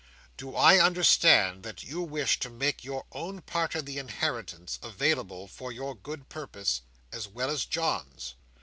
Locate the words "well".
7.27-7.51